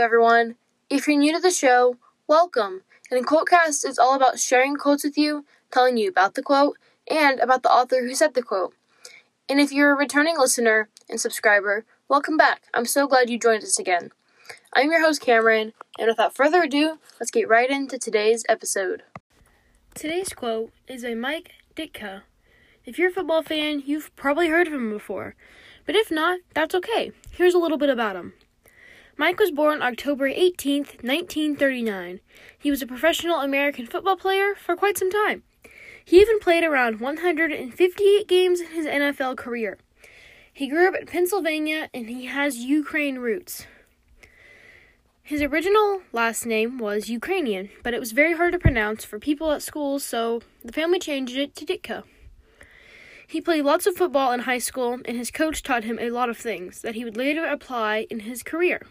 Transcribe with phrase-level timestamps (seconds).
[0.00, 0.54] everyone.
[0.88, 2.84] If you're new to the show, welcome.
[3.10, 7.38] And Quotecast is all about sharing quotes with you, telling you about the quote, and
[7.38, 8.72] about the author who said the quote.
[9.46, 12.62] And if you're a returning listener and subscriber, welcome back.
[12.72, 14.10] I'm so glad you joined us again.
[14.72, 19.02] I'm your host, Cameron, and without further ado, let's get right into today's episode.
[19.94, 22.22] Today's quote is by Mike Ditka.
[22.86, 25.34] If you're a football fan, you've probably heard of him before,
[25.84, 27.12] but if not, that's okay.
[27.32, 28.32] Here's a little bit about him.
[29.20, 32.20] Mike was born October 18, 1939.
[32.58, 35.42] He was a professional American football player for quite some time.
[36.02, 39.76] He even played around 158 games in his NFL career.
[40.50, 43.66] He grew up in Pennsylvania and he has Ukraine roots.
[45.22, 49.52] His original last name was Ukrainian, but it was very hard to pronounce for people
[49.52, 52.04] at school, so the family changed it to Ditka.
[53.26, 56.30] He played lots of football in high school, and his coach taught him a lot
[56.30, 58.86] of things that he would later apply in his career.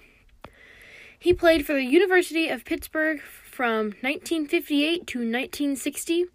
[1.21, 6.27] He played for the University of Pittsburgh from 1958 to 1960.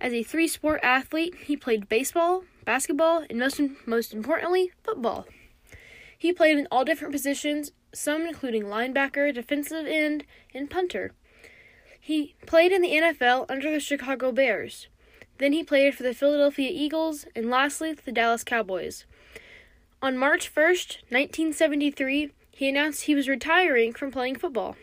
[0.00, 5.26] As a three sport athlete, he played baseball, basketball, and most, most importantly, football.
[6.16, 11.12] He played in all different positions, some including linebacker, defensive end, and punter.
[12.00, 14.88] He played in the NFL under the Chicago Bears.
[15.36, 19.04] Then he played for the Philadelphia Eagles and lastly the Dallas Cowboys.
[20.00, 22.30] On March 1st, 1973,
[22.62, 24.76] he announced he was retiring from playing football.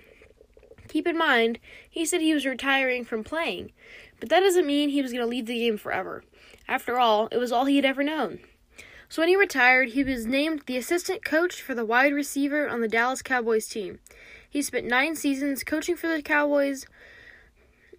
[0.89, 3.71] Keep in mind, he said he was retiring from playing,
[4.19, 6.21] but that doesn't mean he was going to leave the game forever.
[6.67, 8.39] After all, it was all he had ever known.
[9.08, 12.81] So when he retired, he was named the assistant coach for the wide receiver on
[12.81, 13.99] the Dallas Cowboys team.
[14.49, 16.86] He spent nine seasons coaching for the Cowboys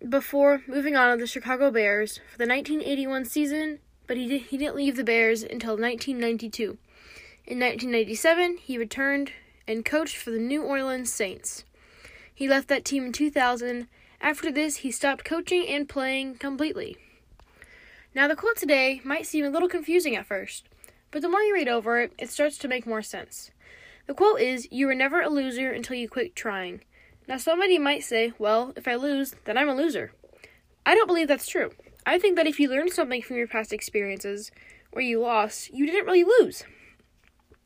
[0.06, 4.58] before moving on to the Chicago Bears for the 1981 season, but he, did, he
[4.58, 6.76] didn't leave the Bears until 1992.
[7.46, 9.32] In 1997, he returned
[9.70, 11.64] and coached for the New Orleans Saints.
[12.34, 13.86] He left that team in 2000.
[14.20, 16.96] After this, he stopped coaching and playing completely.
[18.12, 20.68] Now, the quote today might seem a little confusing at first,
[21.12, 23.52] but the more you read over it, it starts to make more sense.
[24.08, 26.80] The quote is You are never a loser until you quit trying.
[27.28, 30.12] Now, somebody might say, Well, if I lose, then I'm a loser.
[30.84, 31.70] I don't believe that's true.
[32.04, 34.50] I think that if you learned something from your past experiences,
[34.90, 36.64] where you lost, you didn't really lose.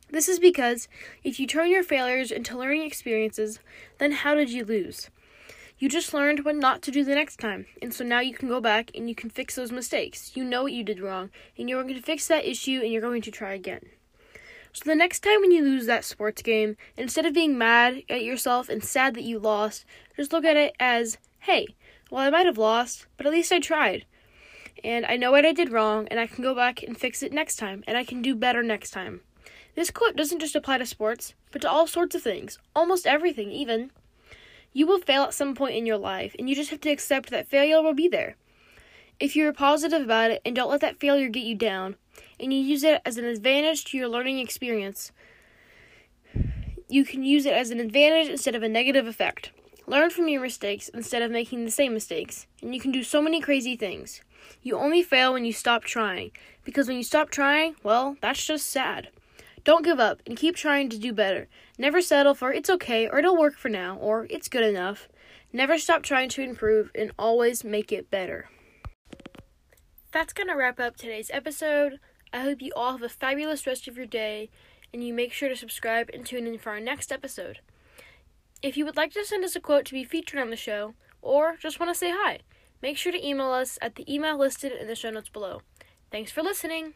[0.09, 0.87] This is because
[1.23, 3.59] if you turn your failures into learning experiences,
[3.97, 5.09] then how did you lose?
[5.77, 8.47] You just learned what not to do the next time, and so now you can
[8.47, 10.31] go back and you can fix those mistakes.
[10.33, 13.01] You know what you did wrong, and you're going to fix that issue and you're
[13.01, 13.81] going to try again.
[14.71, 18.23] So the next time when you lose that sports game, instead of being mad at
[18.23, 21.67] yourself and sad that you lost, just look at it as, hey,
[22.09, 24.05] well, I might have lost, but at least I tried.
[24.83, 27.33] And I know what I did wrong, and I can go back and fix it
[27.33, 29.21] next time, and I can do better next time.
[29.75, 33.51] This quote doesn't just apply to sports, but to all sorts of things, almost everything,
[33.51, 33.91] even.
[34.71, 37.29] You will fail at some point in your life, and you just have to accept
[37.29, 38.35] that failure will be there.
[39.19, 41.95] If you're positive about it and don't let that failure get you down,
[42.39, 45.11] and you use it as an advantage to your learning experience,
[46.87, 49.51] you can use it as an advantage instead of a negative effect.
[49.87, 53.21] Learn from your mistakes instead of making the same mistakes, and you can do so
[53.21, 54.21] many crazy things.
[54.61, 56.31] You only fail when you stop trying,
[56.63, 59.09] because when you stop trying, well, that's just sad.
[59.65, 61.47] Don't give up and keep trying to do better.
[61.79, 65.09] Never settle for it's okay or it'll work for now or it's good enough.
[65.51, 68.49] Never stop trying to improve and always make it better.
[70.11, 71.99] That's going to wrap up today's episode.
[72.31, 74.51] I hope you all have a fabulous rest of your day
[74.93, 77.59] and you make sure to subscribe and tune in for our next episode.
[78.61, 80.93] If you would like to send us a quote to be featured on the show
[81.23, 82.41] or just want to say hi,
[82.83, 85.61] make sure to email us at the email listed in the show notes below.
[86.11, 86.93] Thanks for listening.